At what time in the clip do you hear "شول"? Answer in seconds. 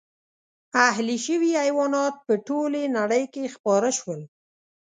3.99-4.21